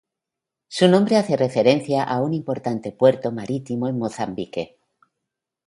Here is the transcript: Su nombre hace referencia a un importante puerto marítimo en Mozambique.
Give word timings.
Su 0.67 0.87
nombre 0.87 1.17
hace 1.17 1.37
referencia 1.37 2.01
a 2.05 2.23
un 2.23 2.33
importante 2.33 2.91
puerto 2.91 3.31
marítimo 3.31 3.87
en 3.87 3.99
Mozambique. 3.99 4.79